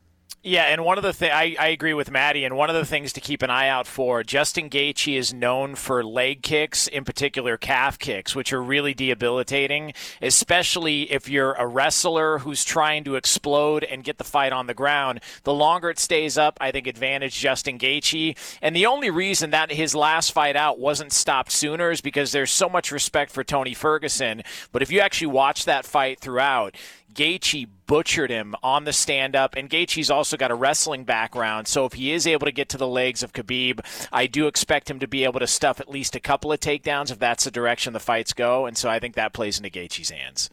Yeah, 0.43 0.63
and 0.63 0.83
one 0.83 0.97
of 0.97 1.03
the 1.03 1.13
things 1.13 1.33
I, 1.35 1.67
agree 1.67 1.93
with 1.93 2.09
Maddie, 2.09 2.45
and 2.45 2.57
one 2.57 2.71
of 2.71 2.75
the 2.75 2.83
things 2.83 3.13
to 3.13 3.21
keep 3.21 3.43
an 3.43 3.51
eye 3.51 3.67
out 3.67 3.85
for, 3.85 4.23
Justin 4.23 4.71
Gaethje 4.71 5.15
is 5.15 5.31
known 5.31 5.75
for 5.75 6.03
leg 6.03 6.41
kicks, 6.41 6.87
in 6.87 7.05
particular 7.05 7.57
calf 7.57 7.99
kicks, 7.99 8.35
which 8.35 8.51
are 8.51 8.61
really 8.61 8.95
debilitating, 8.95 9.93
especially 10.19 11.11
if 11.11 11.29
you're 11.29 11.53
a 11.53 11.67
wrestler 11.67 12.39
who's 12.39 12.63
trying 12.63 13.03
to 13.03 13.17
explode 13.17 13.83
and 13.83 14.03
get 14.03 14.17
the 14.17 14.23
fight 14.23 14.51
on 14.51 14.65
the 14.65 14.73
ground. 14.73 15.19
The 15.43 15.53
longer 15.53 15.91
it 15.91 15.99
stays 15.99 16.39
up, 16.39 16.57
I 16.59 16.71
think 16.71 16.87
advantage 16.87 17.35
Justin 17.35 17.77
Gaethje. 17.77 18.35
And 18.63 18.75
the 18.75 18.87
only 18.87 19.11
reason 19.11 19.51
that 19.51 19.71
his 19.71 19.93
last 19.93 20.31
fight 20.31 20.55
out 20.55 20.79
wasn't 20.79 21.13
stopped 21.13 21.51
sooner 21.51 21.91
is 21.91 22.01
because 22.01 22.31
there's 22.31 22.51
so 22.51 22.67
much 22.67 22.91
respect 22.91 23.29
for 23.29 23.43
Tony 23.43 23.75
Ferguson. 23.75 24.41
But 24.71 24.81
if 24.81 24.91
you 24.91 25.01
actually 25.01 25.27
watch 25.27 25.65
that 25.65 25.85
fight 25.85 26.19
throughout, 26.19 26.75
Gaethje 27.13 27.67
butchered 27.85 28.29
him 28.29 28.55
on 28.63 28.85
the 28.85 28.93
stand 28.93 29.35
up, 29.35 29.55
and 29.55 29.69
Gaethje's 29.69 30.09
also 30.09 30.37
got 30.37 30.51
a 30.51 30.55
wrestling 30.55 31.03
background. 31.03 31.67
So 31.67 31.85
if 31.85 31.93
he 31.93 32.11
is 32.11 32.25
able 32.25 32.45
to 32.45 32.51
get 32.51 32.69
to 32.69 32.77
the 32.77 32.87
legs 32.87 33.21
of 33.23 33.33
Khabib, 33.33 33.81
I 34.11 34.27
do 34.27 34.47
expect 34.47 34.89
him 34.89 34.99
to 34.99 35.07
be 35.07 35.23
able 35.23 35.39
to 35.39 35.47
stuff 35.47 35.79
at 35.79 35.89
least 35.89 36.15
a 36.15 36.19
couple 36.19 36.51
of 36.51 36.59
takedowns 36.59 37.11
if 37.11 37.19
that's 37.19 37.43
the 37.43 37.51
direction 37.51 37.93
the 37.93 37.99
fights 37.99 38.33
go. 38.33 38.65
And 38.65 38.77
so 38.77 38.89
I 38.89 38.99
think 38.99 39.15
that 39.15 39.33
plays 39.33 39.57
into 39.57 39.69
Gaethje's 39.69 40.09
hands. 40.09 40.49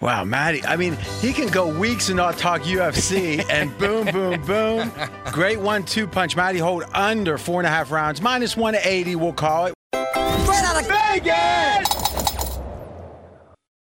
Wow, 0.00 0.24
Matty. 0.24 0.62
I 0.64 0.76
mean, 0.76 0.96
he 1.20 1.32
can 1.32 1.48
go 1.48 1.66
weeks 1.66 2.08
and 2.10 2.18
not 2.18 2.36
talk 2.36 2.60
UFC, 2.62 3.42
and 3.48 3.76
boom, 3.78 4.04
boom, 4.12 4.42
boom. 4.44 4.92
Great 5.32 5.58
one 5.58 5.84
two 5.84 6.06
punch. 6.06 6.36
Matty 6.36 6.58
Holt 6.58 6.84
under 6.94 7.38
four 7.38 7.60
and 7.60 7.66
a 7.66 7.70
half 7.70 7.90
rounds, 7.90 8.20
minus 8.20 8.56
180, 8.56 9.16
we'll 9.16 9.32
call 9.32 9.66
it. 9.66 9.74